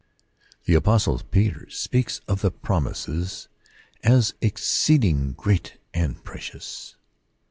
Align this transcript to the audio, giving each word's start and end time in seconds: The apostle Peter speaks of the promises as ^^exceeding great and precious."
The 0.65 0.73
apostle 0.73 1.21
Peter 1.29 1.69
speaks 1.69 2.21
of 2.27 2.41
the 2.41 2.49
promises 2.49 3.47
as 4.03 4.33
^^exceeding 4.41 5.35
great 5.35 5.77
and 5.93 6.23
precious." 6.23 6.95